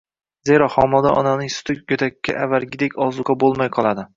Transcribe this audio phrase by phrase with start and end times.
[0.49, 4.09] Zero, homilador onaning suti go‘dakka avvalgidek ozuqa bo‘lmay qoladi.